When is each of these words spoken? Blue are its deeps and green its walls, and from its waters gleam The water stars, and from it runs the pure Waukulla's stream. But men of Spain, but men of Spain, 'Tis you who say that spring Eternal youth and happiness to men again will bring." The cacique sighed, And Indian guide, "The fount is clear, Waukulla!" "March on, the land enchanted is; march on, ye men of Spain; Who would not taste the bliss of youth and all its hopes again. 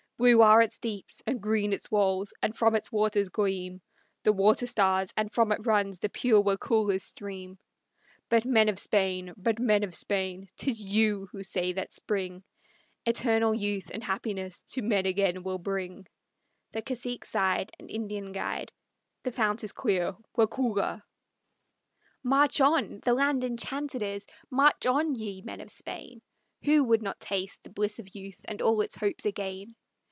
Blue 0.21 0.43
are 0.43 0.61
its 0.61 0.77
deeps 0.77 1.23
and 1.25 1.41
green 1.41 1.73
its 1.73 1.89
walls, 1.89 2.31
and 2.43 2.55
from 2.55 2.75
its 2.75 2.91
waters 2.91 3.29
gleam 3.29 3.81
The 4.21 4.31
water 4.31 4.67
stars, 4.67 5.11
and 5.17 5.33
from 5.33 5.51
it 5.51 5.65
runs 5.65 5.97
the 5.97 6.09
pure 6.09 6.39
Waukulla's 6.39 7.01
stream. 7.01 7.57
But 8.29 8.45
men 8.45 8.69
of 8.69 8.77
Spain, 8.77 9.33
but 9.35 9.57
men 9.57 9.81
of 9.83 9.95
Spain, 9.95 10.47
'Tis 10.57 10.79
you 10.79 11.25
who 11.31 11.41
say 11.43 11.73
that 11.73 11.91
spring 11.91 12.43
Eternal 13.03 13.55
youth 13.55 13.89
and 13.91 14.03
happiness 14.03 14.61
to 14.73 14.83
men 14.83 15.07
again 15.07 15.41
will 15.41 15.57
bring." 15.57 16.05
The 16.71 16.83
cacique 16.83 17.25
sighed, 17.25 17.71
And 17.79 17.89
Indian 17.89 18.31
guide, 18.31 18.71
"The 19.23 19.31
fount 19.31 19.63
is 19.63 19.71
clear, 19.71 20.15
Waukulla!" 20.37 21.01
"March 22.21 22.61
on, 22.61 22.99
the 23.03 23.15
land 23.15 23.43
enchanted 23.43 24.03
is; 24.03 24.27
march 24.51 24.85
on, 24.85 25.15
ye 25.15 25.41
men 25.41 25.61
of 25.61 25.71
Spain; 25.71 26.21
Who 26.65 26.83
would 26.83 27.01
not 27.01 27.19
taste 27.19 27.63
the 27.63 27.71
bliss 27.71 27.97
of 27.97 28.13
youth 28.13 28.45
and 28.45 28.61
all 28.61 28.81
its 28.81 28.93
hopes 28.93 29.25
again. 29.25 29.75